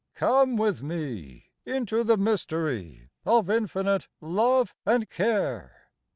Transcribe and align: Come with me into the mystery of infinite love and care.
Come 0.15 0.55
with 0.57 0.81
me 0.81 1.51
into 1.63 2.03
the 2.03 2.17
mystery 2.17 3.09
of 3.23 3.51
infinite 3.51 4.07
love 4.19 4.73
and 4.83 5.07
care. 5.07 5.91